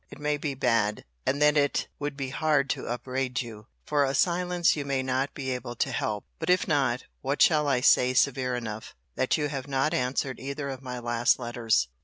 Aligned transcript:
It 0.09 0.17
may 0.17 0.37
be 0.37 0.55
bad; 0.55 1.05
and 1.27 1.39
then 1.39 1.55
it 1.55 1.87
would 1.99 2.17
be 2.17 2.29
hard 2.29 2.71
to 2.71 2.87
upbraid 2.87 3.43
you, 3.43 3.67
for 3.85 4.03
a 4.03 4.15
silence 4.15 4.75
you 4.75 4.83
may 4.83 5.03
not 5.03 5.35
be 5.35 5.51
able 5.51 5.75
to 5.75 5.91
help. 5.91 6.25
But 6.39 6.49
if 6.49 6.67
not, 6.67 7.03
what 7.21 7.39
shall 7.39 7.67
I 7.67 7.81
say 7.81 8.15
severe 8.15 8.55
enough, 8.55 8.95
that 9.13 9.37
you 9.37 9.47
have 9.49 9.67
not 9.67 9.93
answered 9.93 10.39
either 10.39 10.69
of 10.69 10.81
my 10.81 10.97
last 10.97 11.37
letters? 11.37 11.87